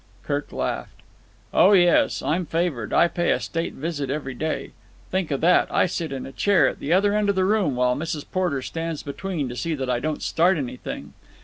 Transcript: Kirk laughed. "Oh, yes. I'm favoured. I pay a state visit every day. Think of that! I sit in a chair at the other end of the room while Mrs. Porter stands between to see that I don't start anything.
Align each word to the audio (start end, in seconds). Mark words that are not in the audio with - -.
Kirk 0.23 0.51
laughed. 0.51 1.01
"Oh, 1.53 1.73
yes. 1.73 2.23
I'm 2.23 2.47
favoured. 2.47 2.91
I 2.91 3.07
pay 3.07 3.29
a 3.29 3.39
state 3.39 3.73
visit 3.75 4.09
every 4.09 4.33
day. 4.33 4.71
Think 5.11 5.29
of 5.29 5.41
that! 5.41 5.71
I 5.71 5.85
sit 5.85 6.11
in 6.11 6.25
a 6.25 6.31
chair 6.31 6.67
at 6.67 6.79
the 6.79 6.91
other 6.91 7.13
end 7.13 7.29
of 7.29 7.35
the 7.35 7.45
room 7.45 7.75
while 7.75 7.95
Mrs. 7.95 8.25
Porter 8.31 8.63
stands 8.63 9.03
between 9.03 9.47
to 9.47 9.55
see 9.55 9.75
that 9.75 9.91
I 9.91 9.99
don't 9.99 10.23
start 10.23 10.57
anything. 10.57 11.13